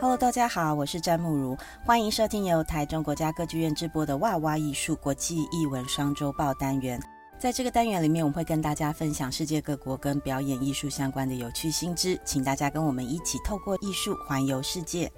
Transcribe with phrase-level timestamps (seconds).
[0.00, 6.98] Hello，大家好，我是詹慕如，欢迎收听由台中国家歌剧院直播的《哇哇艺术国际艺文双周报》单元。
[7.38, 15.12] 在这个单元里面，我们会跟大家分享世界各国跟表演艺术相关的有趣新知，请大家跟我们一起透过艺术环游世界。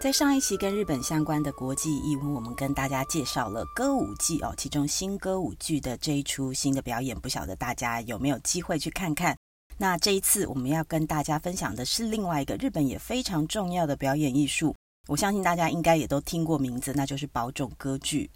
[0.00, 9.36] 在上一期跟日本相关的国际艺文，我们跟大家介绍了歌舞伎哦，其中新歌舞剧的这一出新的表演，不晓得大家有没有机会去看看？
[9.76, 14.74] 那这一次我们要跟大家分享的是另外一个日本也非常重要的表演艺术，
[15.08, 18.30] 我相信大家应该也都听过名字，那就是宝冢歌剧。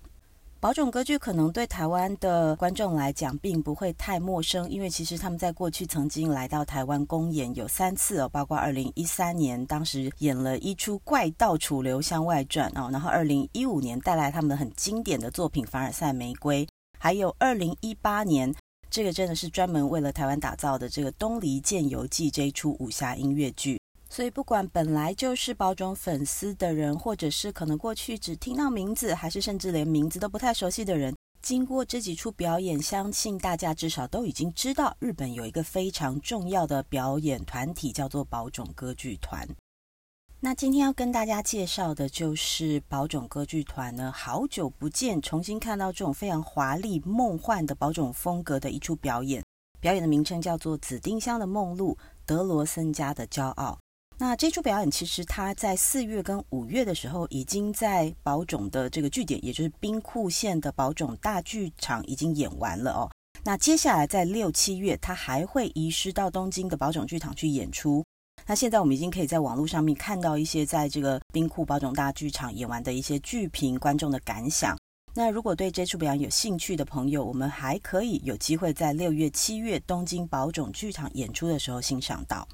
[0.60, 16.66] 宝冢歌剧可能对台湾的观众来讲并不会太陌生，因为其实他们在过去曾经来到台湾公演有三次哦，包括二零一三年当时演了一出《怪盗楚留香外传》哦，然后二零一五年带来他们很经典的作品《凡尔赛玫瑰》，
[16.98, 18.52] 还有二零一八年
[18.90, 23.78] 这个真的是专门为了台湾打造的这个《东离剑游记》这一出武侠音乐剧。
[24.10, 39.46] 所以，不管本来就是宝冢粉丝的人，或者是可能过去只听到名字，还是甚至连名字都不太熟悉的人，经过这几出表演，相信大家至少都已经知道，日本有一个非常重要的表演团体，叫做宝冢歌剧团。
[40.40, 49.42] 那今天要跟大家介绍的就是宝冢歌剧团呢，好久不见，重新看到这种非常华丽、梦幻的宝冢风格的一出表演。
[49.80, 51.92] 表演的名称叫做《紫丁香的梦露》，
[52.24, 53.76] 德罗森家的骄傲。
[54.16, 63.10] 那这出表演其实它在四月跟五月的时候，已经在宝冢的这个据点，也就是兵库县的宝冢大剧场已经演完了哦。
[63.42, 68.04] 那接下来在六七月，它还会移师到东京的宝冢剧场去演出。
[68.48, 74.74] 那现在我们已经可以在网络上面看到一些在这个冰库宝冢大剧场演完的一些剧评，观众的感想。
[75.12, 82.48] 那如果对这出表演有兴趣的朋友，我们还可以有机会在六月、七月东京宝冢剧场演出的时候欣赏到。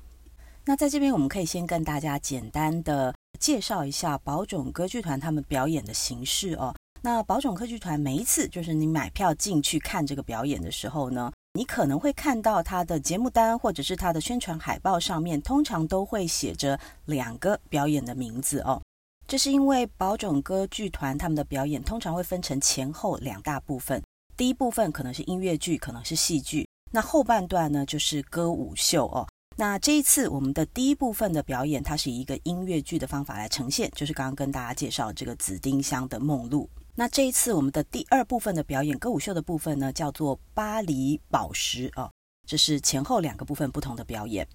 [0.65, 6.75] 那在这边，我们可以先跟大家简单的介绍一下宝冢歌剧团他们表演的形式哦。
[7.03, 18.82] 那宝冢歌剧团每一次就是你买票进去看这个表演的时候呢，你可能会看到他的节目单或者是他的宣传海报上面，通常都会写着两个表演的名字哦。
[19.28, 24.03] 这是因为宝冢歌剧团他们的表演通常会分成前后两大部分，
[24.37, 29.25] 第一部分可能是音乐剧，可能是戏剧，那后半段呢就是歌舞秀哦。
[29.56, 36.64] 那这一次我们的第一部分的表演，它是以一个音乐剧的方法来呈现，就是刚刚跟大家介绍这个《紫丁香的梦露》。
[36.97, 42.09] 那这一次我们的第二部分的表演，歌舞秀的部分呢，叫做《巴黎宝石》哦，
[42.47, 44.47] 这是前后两个部分不同的表演。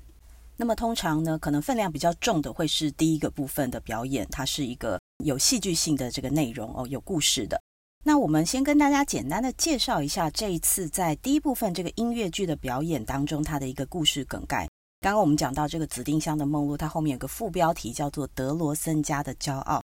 [0.56, 7.62] 那么通常呢，可能分量比较重的会是第一个部分的表演，它是一个有戏剧性的这个内容哦，有故事的。
[8.06, 14.66] 那我们先跟大家简单的介绍一下这一次在第一部分这个音乐剧的表演当中，它的一个故事梗概。
[15.02, 19.80] 刚刚我们讲到这个紫丁香的梦露，它后面有个副标题叫做《德罗森家的骄傲》。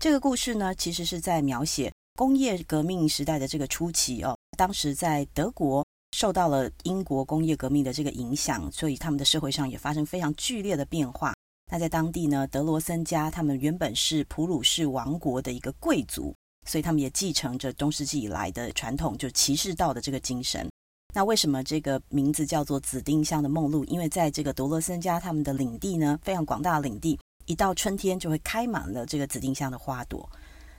[0.00, 4.38] 这个故事呢，其实是在描写工业革命时代的这个初期哦。
[4.56, 11.34] 当时在德国受到了英国工业革命的这个影响，所以他们的社会上也发生非常剧烈的变化。
[11.72, 16.32] 那在当地呢，德罗森家他们原本是普鲁士王国的一个贵族，
[16.64, 20.68] 所以他们也继承着中世纪以来的传统，就骑士道的这个精神。
[21.12, 23.84] 那为什么这个名字叫做紫丁香的梦露？
[23.86, 30.30] 因为在这个德罗森家他们的领地呢，非常广大的领地，一到春天就会开满了这个紫丁香的花朵。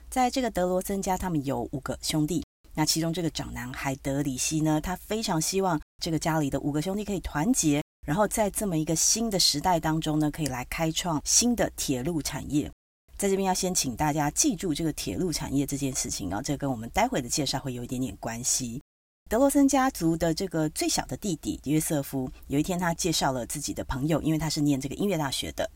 [0.08, 2.44] 在这个德罗森家，他们有五个兄弟，
[2.74, 12.70] 那其中这个长男海德里希呢，他非常希望这个家里的五个兄弟可以团结，然后在这么一个新的时代当中呢，可以来开创新的铁路产业。
[13.16, 18.80] 在这边要先请大家记住这个铁路产业这件事情啊，这跟我们待会的介绍会有一点点关系。
[19.28, 25.70] 德罗森家族的这个最小的弟弟约瑟夫，有一天他介绍了自己的朋友，因为他是念这个音乐大学的，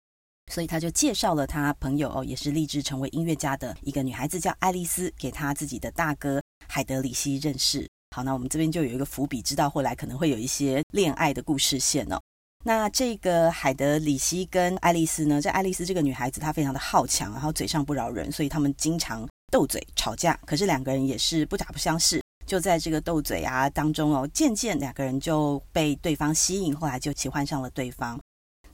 [0.52, 7.88] 所以他就介绍了他朋友哦，也是立志成为音乐家的一个女孩子叫爱丽丝，给他自己的大哥海德里希认识。
[8.14, 12.20] 好，那我们这边就有一个伏笔，知道后来可能会有一些恋爱的故事线哦。
[12.64, 20.38] 那这个海德里希跟爱丽丝呢，这爱丽丝这个女孩子她非常的好强，然后嘴上不饶人，所以他们经常斗嘴吵架。
[20.46, 22.22] 可是两个人也是不打不相识。
[22.46, 28.20] 就在这个斗嘴啊当中哦，渐渐两个人就被对方吸引，后来就喜欢上了对方。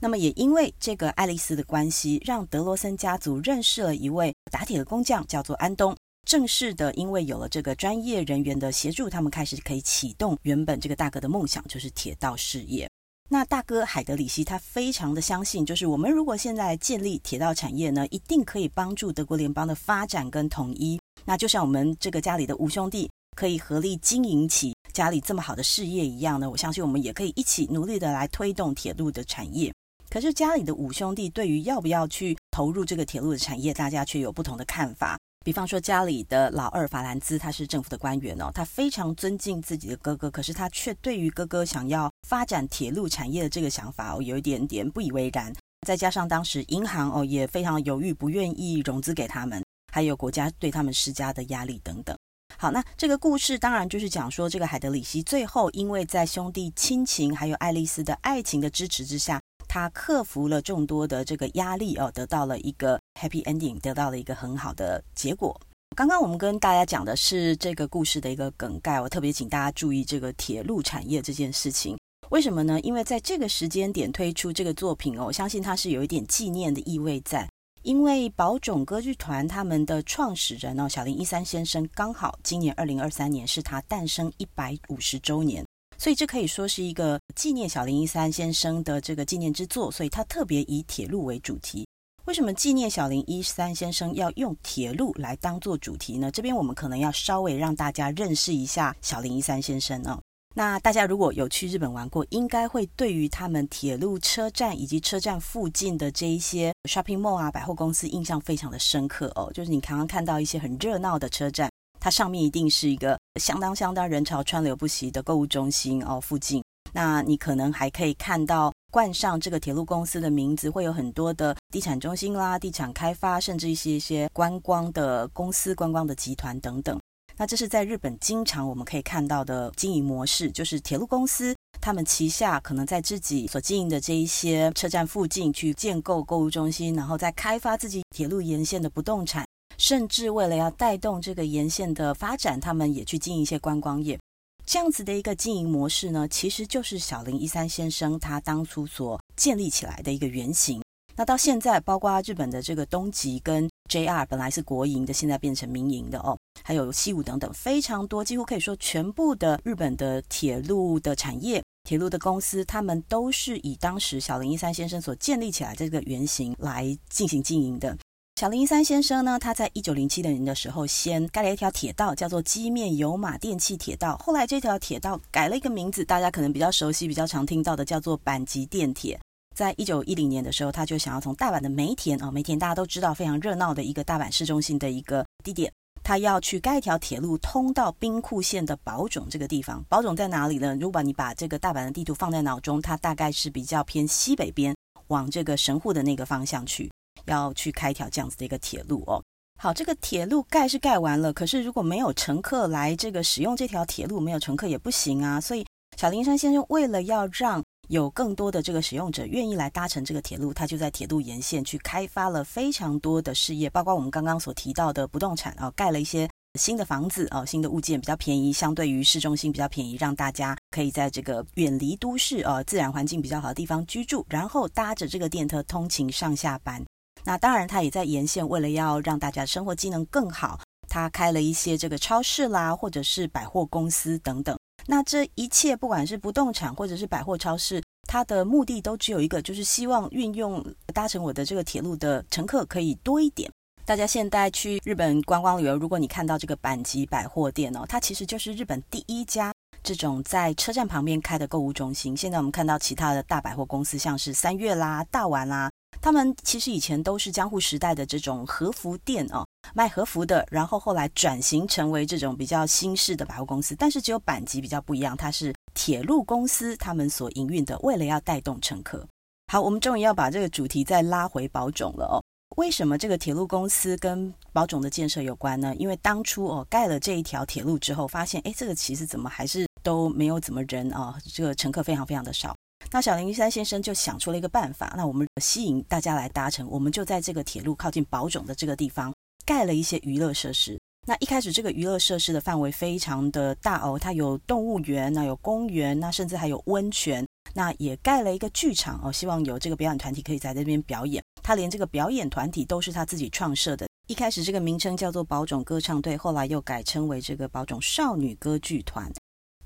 [0.01, 5.95] 那么也因为这个爱丽丝的关系，让德罗森家族认识了一位打铁的工匠，叫做安东。
[6.25, 12.89] 正式的，因为有了这个专业人员的协助，他们开始可以启动原本这个大哥的梦想，就是铁道事业。
[13.29, 20.99] 那大哥海德里希他非常的相信，就是我们如果现在建立铁道产业呢，一定可以帮助德国联邦的发展跟统一。
[21.25, 23.09] 那就像我们这个家里的五兄弟。
[23.33, 29.71] 可以合力经营起家里这么好的事业一样呢，我相信我们也可以一起努力的来推动铁路的产业。
[30.11, 35.17] 可是家里的五兄弟对于要不要去投入这个铁路的产业，大家却有不同的看法。
[35.45, 45.53] 比方说，家里的老二法兰兹，他是政府的官员哦，他非常尊敬自己的哥哥，可是他却对于哥哥想要发展铁路产业的这个想法哦，有一点点不以为然。
[45.87, 49.63] 再加上当时银行哦也非常犹豫，不愿意融资给他们，
[49.93, 52.13] 还有国家对他们施加的压力等等。
[52.57, 59.39] 好，那这个故事当然就是讲说，这个海德里希最后因为在兄弟亲情还有爱丽丝的爱情的支持之下。
[59.73, 65.57] 他克服了众多的这个压力哦，得到了一个 happy ending，得到了一个很好的结果。
[65.95, 71.97] 刚刚我们跟大家讲的是这个故事的一个梗概，我特别请大家注意这个铁路产业这件事情。
[72.31, 72.81] 为什么呢？
[72.81, 77.47] 因为在这个时间点推出这个作品哦，我相信它是有一点纪念的意味在。
[77.83, 85.65] 因为宝冢歌剧团他们的创始人哦，小林一三先生刚好今年二零二三年是他诞生一百五十周年。
[86.01, 91.87] 所以这可以说是一个纪念小林一三先生的这个纪念之作，所以他特别以铁路为主题。
[92.25, 96.31] 为什么纪念小林一三先生要用铁路来当做主题呢？
[96.31, 100.19] 这边我们可能要稍微让大家认识一下小林一三先生哦。
[100.55, 109.51] 那大家如果有去日本玩过，应该会对于他们铁路车站以及车站附近的这一些 shopping mall 啊百货公司印象非常的深刻哦。
[109.53, 111.69] 就是你常常看到一些很热闹的车站。
[112.01, 116.63] 它上面一定是一个相当相当人潮川流不息的购物中心哦，附近，
[116.93, 126.99] 那你可能还可以看到冠上这个铁路公司的名字，会有很多的地产中心啦、地产开发，甚至一些一些观光的公司、观光的集团等等。
[127.37, 139.45] 那这是在日本经常我们可以看到的经营模式，就是铁路公司他们旗下可能在自己所经营的这一些车站附近去建构购物中心，然后再开发自己铁路沿线的不动产。
[139.81, 144.15] 甚至为了要带动这个沿线的发展，他们也去经营一些观光业。
[144.63, 150.79] 这样子的一个经营模式呢，其实就是小林一三先生他当初所建立起来的一个原型。
[151.15, 167.97] 那到现在，包括日本的这个东急跟 JR 本来是国营的，现在变成民营的哦，还有西武等等，非常多，几乎可以说全部的日本的铁路的产业、铁路的公司，他们都是以当时小林一三先生所建立起来这个原型来进行经营的。
[168.41, 174.17] 小林一三先生呢，他在一九零七年的时候，先盖了一条铁道，叫做基面有马电气铁道。
[174.17, 179.19] 后来这条铁道改了一个名字，大家可能比较熟悉、比较常听到的，叫做阪急电铁。
[179.55, 185.71] 在一九一零年的时候，他就想要从大阪的梅田啊，梅田大家都知道非常热闹的一个大阪市中心的一个地点，
[186.01, 189.85] 他要去盖一条铁路通到兵库县的宝冢这个地方。
[189.87, 190.75] 宝冢在哪里呢？
[190.81, 194.75] 如果你把这个大阪的地图放在脑中，它大概是比较偏西北边，
[195.09, 196.91] 往这个神户的那个方向去。
[197.25, 199.21] 要去开一条这样子的一个铁路哦。
[199.59, 205.39] 好，这个铁路盖是盖完了，可是如果没有乘客来这个使用这条铁路，没有乘客也不行啊。
[205.39, 205.65] 所以
[205.97, 216.27] 小林山先生为了要让有更多的这个使用者愿意来搭乘这个铁路，他就在铁路沿线去开发了非常多的事业，包括我们刚刚所提到的不动产啊，盖了一些
[216.59, 226.83] 新的房子啊，新的物件比较便宜，相对于市中心比较便宜，让大家可以在这个远离都市啊，自然环境比较好的地方居住，然后搭着这个电车通勤上下班。
[227.23, 230.59] 那当然，他也在沿线，为了要让大家生活机能更好，
[230.89, 234.57] 他开了一些这个超市啦，或者是百货公司等等。
[234.87, 243.49] 那这一切，不管是不动产或者是百货超市，它的目的都只有一个，就是希望运用搭乘我的这个铁路的乘客可以多一点。
[243.85, 252.15] 大家现在去日本观光旅游，如果你看到这个阪急百货店哦，它其实就是日本第一家这种在车站旁边开的购物中心。
[252.15, 255.69] 现在我们看到其他的大百货公司，像是三越啦、大丸啦。
[256.01, 263.75] 他们其实以前都是江户时代的这种和服店哦，卖和服的，然后后来转型成为这种比较新式的百货公司。
[263.77, 269.07] 但是只有阪急比较不一样，它是铁路公司他们所营运的，为了要带动乘客。
[269.51, 272.17] 好，我们终于要把这个主题再拉回宝冢了哦。
[272.57, 275.75] 为什么这个铁路公司跟宝冢的建设有关呢？
[275.77, 282.55] 因为当初哦盖了这一条铁路之后，发现哎，这个其实怎么还是都没有怎么人啊，这个乘客非常非常的少。
[282.89, 289.13] 那小林一三先生就想出了一个办法，那我们吸引大家来搭乘，我们就在这个铁路靠近宝冢的这个地方
[289.45, 290.79] 盖了一些娱乐设施。
[291.07, 301.23] 那一开始这个娱乐设施的范围非常的大哦，它有动物园，那有公园，那甚至还有温泉，那也盖了一个剧场哦，希望有这个表演团体可以在这边表演。
[301.41, 309.11] 他连这个表演团体都是他自己创设的，一开始这个名称叫做宝冢歌唱队，后来又改称为这个宝冢少女歌剧团。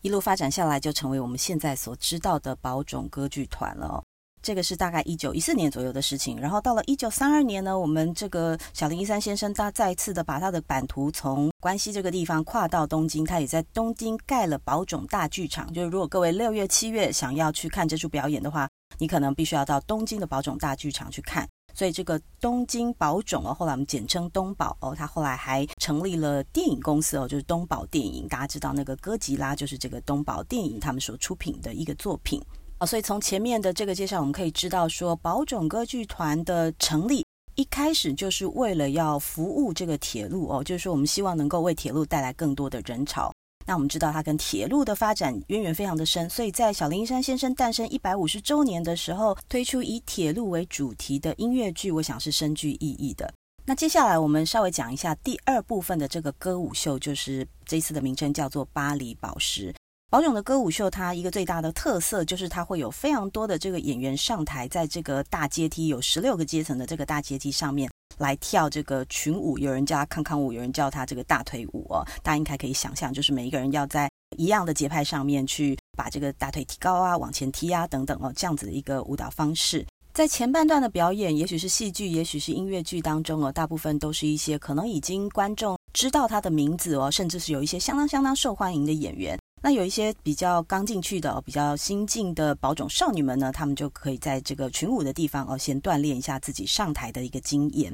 [0.06, 4.04] 一路发展下来，就成为我们现在所知道的宝冢歌剧团了哦。
[4.40, 6.40] 这个是大概一九一四年左右的事情。
[6.40, 15.74] 然后到了一九三二年呢，我们这个小林一三先生他再次的把他的版图从关西这个地方跨到东京，他也在东京盖了宝冢大剧场。
[15.74, 18.70] 就是如果各位六月、七月想要去看这出表演的话，
[19.00, 21.50] 你可能必须要到东京的宝冢大剧场去看。
[21.76, 28.26] 所以这个东京宝冢哦，后来我们简称东宝哦，他后来还成立了电影公司哦，就是东宝电影。
[28.30, 32.42] 大家知道那个哥吉拉就是这个东宝电影他们所出品的一个作品
[32.80, 32.88] 哦。
[32.88, 43.30] 所以从前面的这个介绍，我们可以知道说，宝冢歌剧团的成立一开始就是为了要服务这个铁路哦，就是说我们希望能够为铁路带来更多的人潮。
[43.66, 53.34] 那我们知道它跟铁路的发展渊源非常的深，所以在小林一山先生诞生一百五十周年的时候，推出以铁路为主题的音乐剧，我想是深具意义的。
[53.66, 59.74] 那接下来我们稍微讲一下第二部分的这个歌舞秀，就是这次的名称叫做《巴黎宝石》。
[60.12, 67.90] 宝冢的歌舞秀，它一个最大的特色就是它会有非常多的这个演员上台，在这个大阶梯有十六个阶层的这个大阶梯上面。
[68.18, 72.06] 来跳这个群舞，有人叫它康康舞，有人叫它这个大腿舞哦。
[72.24, 79.86] 大家应该可以想象，就是每一个人要在一样的节拍上面去把这个大腿提高啊，往前踢啊等等哦，这样子的一个舞蹈方式。
[80.14, 89.38] 在前半段的表演，也许是戏剧，也许是音乐剧当中哦，大部分都是一些可能已经观众知道他的名字哦，甚至是有一些相当相当受欢迎的演员。
[89.66, 97.92] 那有一些比较刚进去的哦，比较新进的宝冢少女们呢，她们就可以在这个群舞的地方哦，先锻炼一下自己上台的一个经验。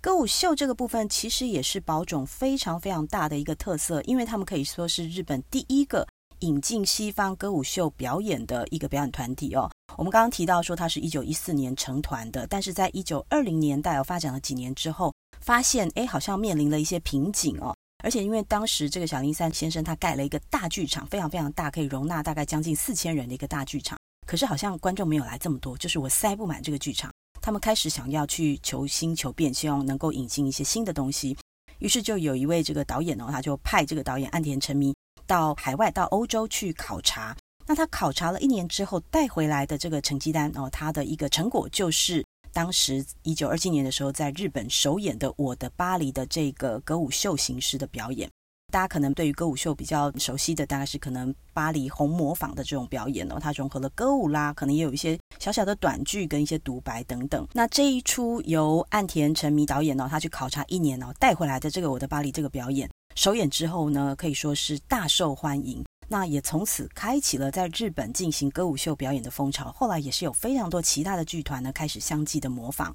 [0.00, 9.70] 歌舞秀这个部分其实也是宝冢非常非常大的一个特色，因为他们可以说是日本第一个引进西方歌舞秀表演的一个表演团体哦。
[9.98, 17.76] 我们刚刚提到说，它是一九一四年成团的，但是在一九二零年代哦，发展了几年之后，发现哎，好像面临了一些瓶颈哦。
[18.02, 27.10] 而且因为当时这个小林三先生他盖了一个大剧场，非常非常大，可以容纳大概将近四千人的一个大剧场，可是好像观众没有来这么多，就是我塞不满这个剧场。
[27.40, 31.36] 他们开始想要去求新求变，希望能够引进一些新的东西。
[31.78, 34.94] 于是就有一位这个导演哦，他就派这个导演岸田诚明
[35.26, 37.36] 到海外，到欧洲去考察。
[37.66, 48.28] 那他考察了一年之后带回来的这个成绩单哦，他的一个成果就是当时一九二七年的时候在日本首演的《我的巴黎》的这个歌舞秀形式的表演。
[48.70, 57.46] 大家可能对于歌舞秀比较熟悉的，大概是可能巴黎红磨坊的这种表演哦，它融合了歌舞啦，可能也有一些小小的短剧跟一些独白等等。
[57.52, 65.84] 那这一出由岸田诚弥导演呢，他去考察一年哦，带回来的这个《我的巴黎》这个表演，首演之后呢，可以说是大受欢迎。
[66.12, 69.72] 那也从此开启了在日本进行歌舞秀表演的风潮。
[69.72, 72.94] 后来也是有非常多其他的剧团呢，开始相继的模仿。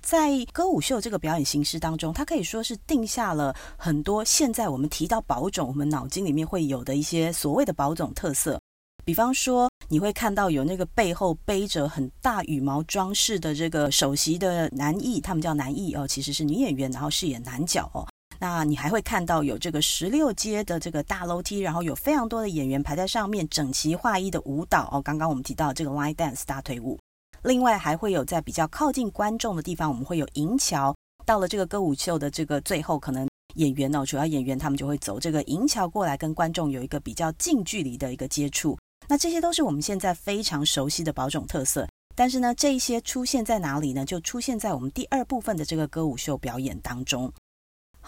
[0.00, 8.58] 在歌舞秀这个表演形式当中，它可以说是定下了很多现在我们提到宝冢，我们脑筋里面会有的一些所谓的宝冢特色。
[9.04, 18.08] 比方说，你会看到有那个背后背着很大羽毛装饰的这个首席的男役，他们叫男役哦，其实是女演员，然后饰演男角哦。
[18.40, 25.02] 那你还会看到有这个十六阶的这个大楼梯，然后有非常多的演员排在上面，整齐划一的舞蹈哦。
[25.02, 26.98] 刚刚我们提到这个 line dance 大腿舞。
[27.42, 30.94] 另外还会有在比较靠近观众的地方，我们会有银桥。
[31.24, 38.78] 到了这个歌舞秀的这个最后，可能演员哦，主要演员他们就会走这个银桥过来，跟观众有一个比较近距离的一个接触。
[39.06, 41.86] 那这些都是我们现在非常熟悉的宝冢特色。
[42.14, 44.04] 但是呢，这一些出现在哪里呢？
[44.04, 47.32] 就出现在我们第二部分的这个歌舞秀表演当中。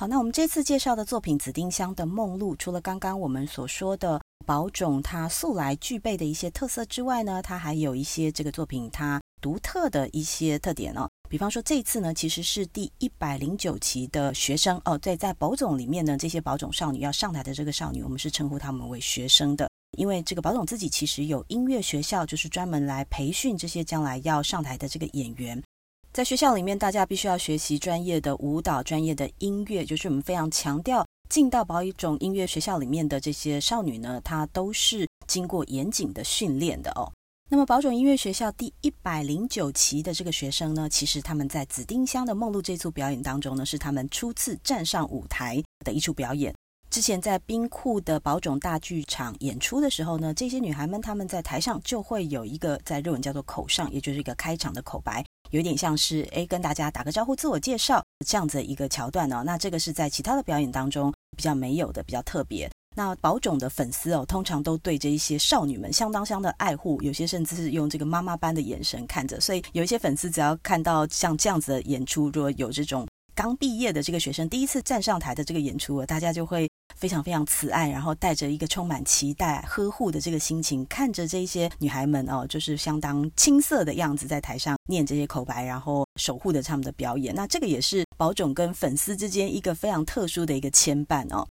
[0.00, 11.06] 好，那我们这次介绍的作品《紫丁香的梦露》，除了刚刚我们所说的宝冢它素来具备的一些特色之外呢，它还有一些这个作品它独特的一些特点哦。
[11.28, 25.62] 比方说这次呢，其实是第一百零九期的学生哦，对在宝冢里面呢，这些宝冢少女要上台的这个少女，我们是称呼她们为学生的，因为这个宝冢自己其实有音乐学校，就是专门来培训这些将来要上台的这个演员。
[26.12, 37.12] 在学校里面，大家必须要学习专业的舞蹈、专业的音乐，就是我们非常强调进到宝冢音乐学校里面的这些少女呢，她都是经过严谨的训练的哦。
[37.48, 46.52] 那么宝冢音乐学校第一百零九期的这个学生呢，其实他们在紫丁香的梦露这组表演当中呢，是他们初次站上舞台的一处表演。
[46.90, 55.24] 之前在冰库的宝冢大剧场演出的时候呢，这些女孩们她们在台上就会有一个在日文叫做口上，也就是一个开场的口白。
[55.50, 59.42] 有点像是哎，跟大家打个招呼，自我介绍这样子一个桥段哦。
[59.44, 62.70] 那这个是在其他的表演当中比较没有的，比较特别。
[62.96, 69.40] 那宝冢的粉丝哦，通常都对这一些少女们相当相当的爱护，有些甚至是用这个妈妈般的眼神看着。
[69.40, 76.68] 所以有一些粉丝只要看到像这样子的演出，如果有这种刚毕业的这个学生第一次站上台的这个演出，大家就会。
[76.96, 87.34] 非常非常慈爱，然后带着一个充满期待、呵护的这个心情，看着这些女孩们哦，就是相当青涩的样子，在台上念这些口白，然后守护着他们的表演。
[87.34, 91.46] 那这个也是宝冢跟粉丝之间一个非常特殊的一个牵绊哦。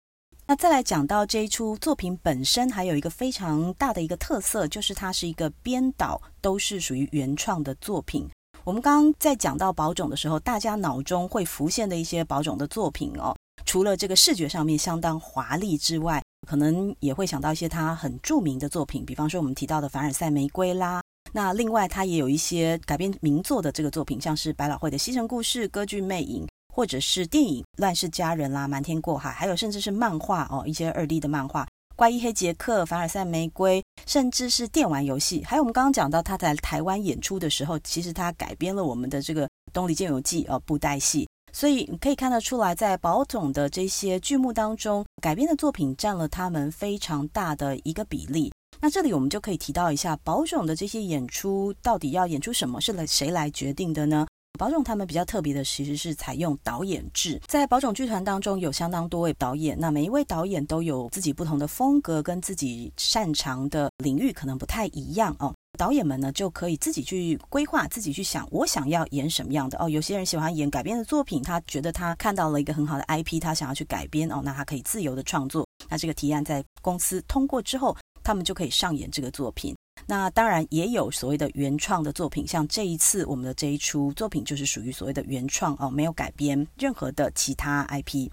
[0.47, 8.29] 那再来讲到这一出作品本身，还有一个非常大的一个特色，就是它是一个编导都是属于原创的作品。
[8.69, 13.35] 我们刚刚在讲到宝冢的时候，大家脑中会浮现的一些宝冢的作品哦，
[13.65, 21.01] 除了这个视觉上面相当华丽之外，可能也会想到一些他很著名的作品，比方说我们提到的《凡尔赛玫瑰》啦。
[21.33, 26.45] 那另外他也有一些改编名作的这个作品，像是百老汇的《西城故事》、歌剧《魅影》。
[26.71, 31.65] 或者是电影《乱世佳人》啦，《瞒天过海》，还有甚至是漫画哦，一些二 D 的漫画，
[31.99, 35.43] 《怪医黑杰克》、《凡尔赛玫瑰》，甚至是电玩游戏。
[35.43, 41.29] 还有我们刚刚讲到他在台湾演出的时候，其实他改编了我们的这个《东篱剑游记》呃，布袋戏。
[41.53, 48.53] 所以你可以看得出来，在宝总的这些剧目当中，改编的作品占了他们非常大的一个比例。
[48.79, 54.25] 那这里我们就可以提到一下，宝总的这些演出到底要演出什么，是来谁来决定的呢？
[54.59, 57.41] 宝冢他们比较特别的，其实是采用导演制。
[57.47, 65.55] 在宝冢剧团当中，有相当多位导演，那每一位导演都有自己不同的风格，跟自己擅长的领域可能不太一样哦。
[65.79, 69.89] 导演们呢，就可以自己去规划，自己去想，我想要演什么样的哦。
[69.89, 75.65] 有些人喜欢演改编的作品，他觉得他看到了一个很好的 IP，他想要去改编哦，那他可以自由的创作。
[75.89, 77.97] 那这个提案在公司通过之后，
[78.29, 79.75] 他们就可以上演这个作品。
[80.07, 88.31] 那当然也有所谓的原创的作品，像这一次我们的这一出作品就是属于所谓的原创哦，没有改编任何的其他 IP。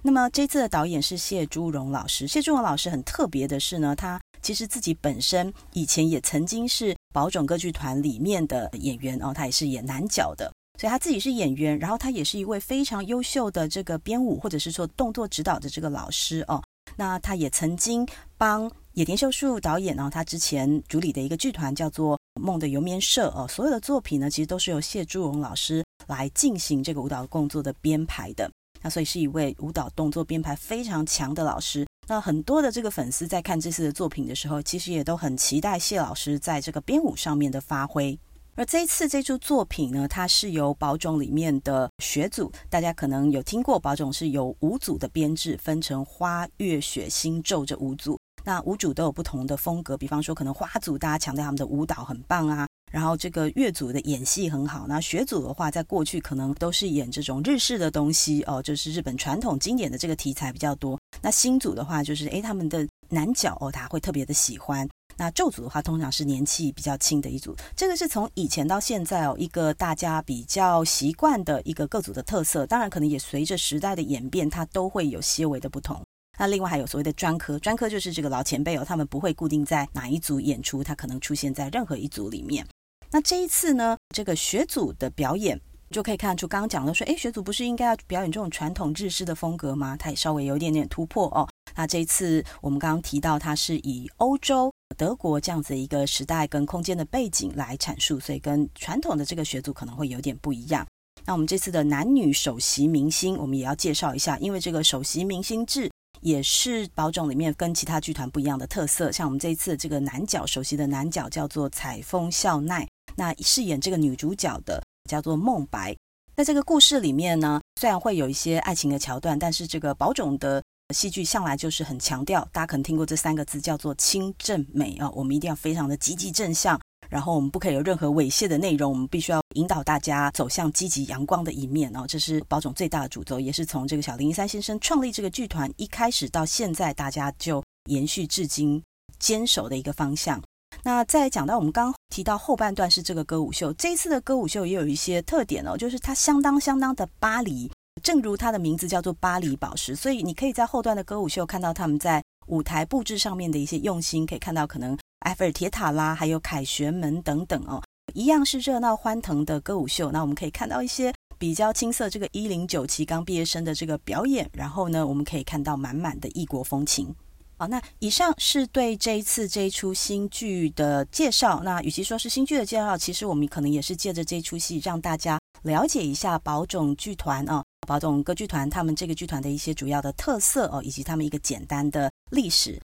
[0.00, 16.62] 那么这次的导演是谢朱荣老师，谢朱荣老师很特别的是呢，他其实自己本身以前也曾经是宝冢歌剧团里面的演员哦，他也是演男角的，所以他自己是演员，然后他也是一位非常优秀的这个编舞或者是说动作指导的这个老师哦。
[16.96, 18.08] 那他也曾经
[18.38, 18.70] 帮。
[18.94, 28.48] 野田秀树导演呢，他之前主理的一个剧团叫做梦的游眠社哦，所有的作品呢，其实都是由谢朱荣老师来进行这个舞蹈动作的编排的。
[28.82, 31.84] 那所以是一位舞蹈动作编排非常强的老师。
[32.06, 38.16] 那很多的这个粉丝在看这次的作品的时候，其实也都很期待谢老师在这个编舞上面的发挥。
[38.54, 48.16] 而这一次这出作品呢，它是由宝冢里面的学组，大家可能有听过，宝冢是由五组的编制，分成花、月、雪、星、昼这五组。
[48.44, 54.86] 那五组都有不同的风格，比方说可能花组大家强调他们的舞蹈很棒啊，然后这个乐组的演戏很好。
[54.86, 61.00] 那学组的话，在过去可能都是演这种日式的东西哦，就是日本传统经典的这个题材比较多。
[61.22, 64.86] 那新组的话，就是诶他们的男角哦，他会特别的喜欢。
[65.16, 67.56] 那昼组的话，通常是年纪比较轻的一组。
[67.76, 72.66] 这个是从以前到现在哦，一个大家比较习惯的一个各组的特色。
[72.66, 76.02] 当然，可能也随着时代的演变，它都会有些微的不同。
[76.36, 82.66] 那另外还有所谓的专科，专科就是这个老前辈哦，他们不会固定在哪一组演出，他可能出现在任何一组里面。
[83.10, 89.96] 那这一次呢，这个学组的表演就可以看出，刚刚讲的说，诶，学组不是应该要表演这种传统日式的风格吗？
[89.96, 91.48] 它也稍微有一点点突破哦。
[91.76, 100.84] 那这一次我们刚刚提到，它是以欧洲德国这样子一个时代跟空间的背景来阐述，所以跟传统的这个学组可能会有点不一样。
[101.24, 105.88] 那我们这次的男女首席明星，我们也要介绍一下，因为这个首席明星制。
[106.24, 115.94] 也是宝冢里面跟其他剧团不一样的特色，像我们这一次这个男角，熟悉的男角叫做采风孝奈，那饰演这个女主角的叫做梦白。
[116.34, 120.62] 那这个故事里面呢，虽然会有一些爱情的桥段，但是这个宝冢的
[120.94, 126.80] 戏剧向来就是很强调，大家可能听过这三个字叫做清正美啊，我们一定要非常的积极正向。
[127.14, 132.04] 然后我们不可以有任何猥亵的内容，我们必须要引导大家走向积极阳光的一面哦。
[132.08, 138.82] 这是宝总最大的主轴，也是从这个小林一三先生创立这个剧团一开始到现在，大家就延续至今
[139.20, 140.42] 坚守的一个方向。
[140.82, 147.70] 那再讲到我们刚刚提到后半段是这个歌舞秀，这一次的歌舞秀也有一些特点哦，就是它相当相当的巴黎，
[148.02, 154.98] 正如它的名字叫做巴黎宝石，所以你可以在后段的歌舞秀看到他们在舞台布置上面的一些用心，可以看到可能。
[155.24, 157.82] 埃菲尔铁塔啦，还有凯旋门等等哦，
[158.12, 160.10] 一样是热闹欢腾的歌舞秀。
[160.10, 167.14] 那我们可以看到一些比较青涩这个一零九期刚毕业生的这个表演，然后呢，我们可以看到满满的异国风情。
[167.56, 171.62] 好，那以上是对这一次这一出新剧的介绍。
[171.64, 182.78] 那与其说是新剧的介绍，其实我们可能也是借着这出戏让大家了解一下宝冢剧团啊，宝冢歌剧团他们这个剧团的一些主要的特色哦，以及他们一个简单的历史。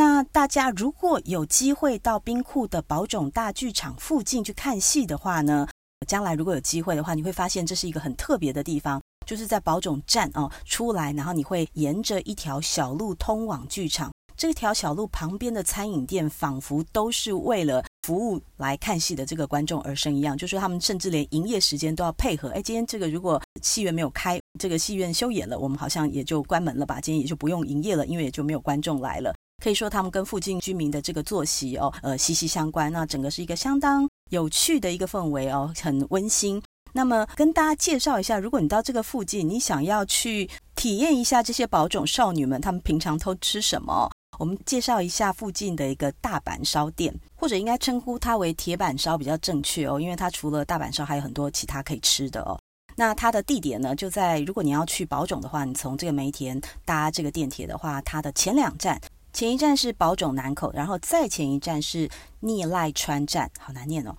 [0.00, 5.68] 那大家如果有机会到兵库的宝冢大剧场附近去看戏的话呢，
[6.08, 14.10] 将来如果有机会的话，你会发现这是一个很特别的地方，就是在宝冢站哦出来，然后你会沿着一条小路通往剧场。
[14.38, 22.48] 这条小路旁边的餐饮店仿佛都是为了服务来看戏的这个观众而生一样，就是他们甚至连营业时间都要配合。
[22.52, 26.98] 哎，今天这个如果戏院没有开，这个戏院休演了，我们好像也就关门了吧？
[27.02, 29.34] 今天也就不用营业了，因为也就没有观众来了。
[29.60, 32.90] 可以说他们跟附近居民的这个作息哦，呃，息息相关。
[32.90, 36.60] 那整个是一个相当有趣的一个氛围哦，很温馨。
[36.92, 44.10] 那么跟大家介绍一下，如果你到这个附近，你想要去体验一下这些宝种少女们，她们平常都吃什么？
[44.38, 52.58] 我们介绍一下附近的一个大阪烧店，或者应该称呼它为铁板烧比较正确哦，因为它除了大阪烧，还有很多其他可以吃的哦。
[52.96, 59.00] 那它的地点呢，就在如果你要去宝种的话，你从这个梅田搭这个电铁的话，它的前两站。
[59.32, 62.08] 前一站是宝塚南口，然后再前一站是
[62.40, 64.14] 聂濑川站，好难念哦。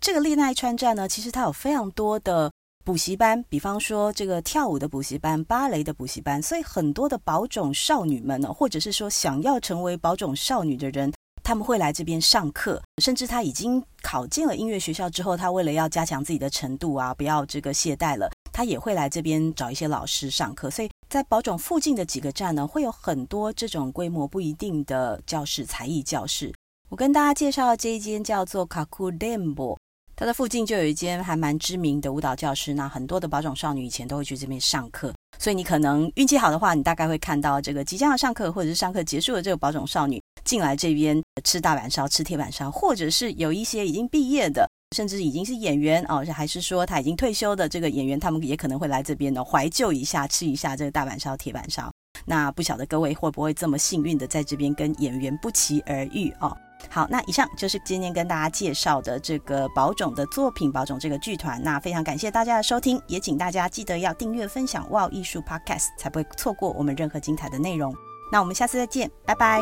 [0.00, 2.50] 这个聂濑川站呢，其实它有非常多的
[2.84, 11.12] 补习班，比方说这个跳舞的补习班、芭蕾的补习班，所以很多的宝塚少女们呢，或者是说想要成为宝塚少女的人，
[11.42, 12.80] 他们会来这边上课。
[13.02, 20.70] 甚至他已经考进了音乐学校之后，他为了要加强自己的程度啊，不要这个懈怠了，他也会来这边找一些老师上课。
[20.70, 20.88] 所以。
[21.14, 26.52] 在宝塚附近的几个站呢，会有很多这种规模不一定的教室，才艺教室。
[26.88, 29.78] 我跟大家介绍的这一间叫做卡库电波，
[30.16, 32.74] 它的附近就有一间还蛮知名的舞蹈教室。
[32.74, 44.68] 那很多的宝塚少女以前都会去这边上课，所以你可能运气好的话，你大概会看到这个即将要上课或者是上课结束的这个宝塚少女进来这边吃大阪烧、吃铁板烧，或者是有一些已经毕业的。
[44.94, 51.90] 甚至已经是演员哦，还是说他已经退休的这个演员，他们也可能会来这边呢，怀旧一下，吃一下这个大阪烧、铁板烧。
[52.26, 56.56] 那不晓得各位会不会这么幸运的在这边跟演员不期而遇哦？
[56.90, 61.60] 好，那以上就是今天跟大家介绍的这个宝冢的作品，宝冢这个剧团。
[61.62, 67.94] 那非常感谢大家的收听，也请大家记得要订阅、分享 WOW 艺术 Podcast，才不会错过我们任何精彩的内容。
[68.30, 69.58] 那我们下次再见，拜拜。